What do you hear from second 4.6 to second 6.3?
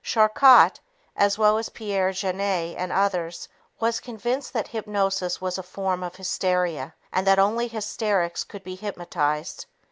hypnosis was a form of